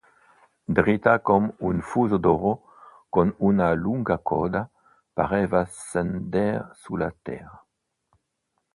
Dritta 0.77 1.11
come 1.27 1.51
un 1.69 1.79
fuso 1.89 2.17
d'oro, 2.23 2.53
con 3.17 3.31
una 3.49 3.71
lunga 3.83 4.17
coda, 4.17 4.67
pareva 5.13 5.63
scender 5.67 6.71
sulla 6.73 7.13
terra. 7.21 7.63